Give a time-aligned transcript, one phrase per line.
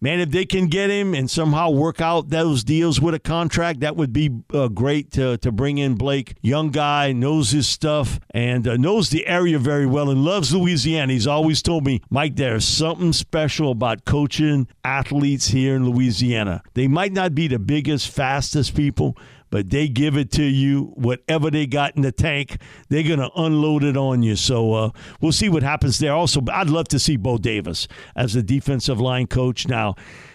[0.00, 3.80] man, if they can get him and somehow work out those deals with a contract,
[3.80, 6.34] that would be uh, great to, to bring in Blake.
[6.42, 11.12] Young guy, knows his stuff, and uh, knows the area very well and loves Louisiana.
[11.12, 16.62] He's always told me, Mike, there's something special about coaching athletes here in Louisiana.
[16.74, 19.16] They might not be the biggest, fastest people
[19.56, 20.92] but they give it to you.
[20.96, 22.60] Whatever they got in the tank,
[22.90, 24.36] they're going to unload it on you.
[24.36, 24.90] So uh,
[25.22, 26.12] we'll see what happens there.
[26.12, 29.94] Also, I'd love to see Bo Davis as the defensive line coach now.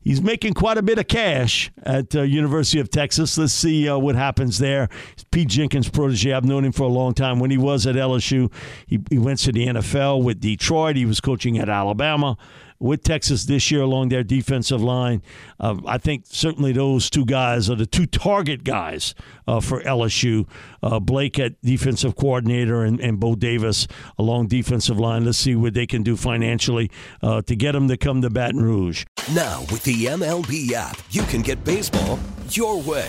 [0.00, 3.36] He's making quite a bit of cash at uh, University of Texas.
[3.36, 4.88] Let's see uh, what happens there.
[5.30, 6.32] Pete Jenkins' protege.
[6.32, 7.38] I've known him for a long time.
[7.38, 8.50] When he was at LSU,
[8.86, 10.96] he, he went to the NFL with Detroit.
[10.96, 12.38] He was coaching at Alabama
[12.82, 15.22] with Texas this year along their defensive line.
[15.60, 19.14] Uh, I think certainly those two guys are the two target guys
[19.46, 20.46] uh, for LSU.
[20.82, 23.86] Uh, Blake at defensive coordinator and, and, Bo Davis
[24.18, 25.24] along defensive line.
[25.24, 26.90] Let's see what they can do financially
[27.22, 29.04] uh, to get them to come to Baton Rouge.
[29.32, 32.18] Now, with the MLB app, you can get baseball
[32.50, 33.08] your way.